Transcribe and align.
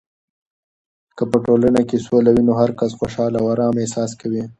که 1.17 1.23
په 1.31 1.37
ټولنه 1.45 1.81
کې 1.89 1.97
سوله 2.07 2.29
وي، 2.33 2.43
نو 2.47 2.53
هرکس 2.61 2.91
خوشحال 2.99 3.33
او 3.39 3.45
ارام 3.53 3.75
احساس 3.81 4.11
کوي. 4.21 4.43